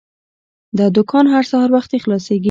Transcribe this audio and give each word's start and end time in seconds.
دا 0.77 0.85
دوکان 0.97 1.25
هر 1.33 1.43
سهار 1.51 1.69
وختي 1.75 1.97
خلاصیږي. 2.03 2.39